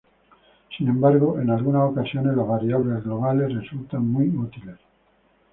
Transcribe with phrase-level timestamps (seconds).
[0.75, 4.79] Sin embargo, en algunas ocasiones, las variables globales resultan muy útiles.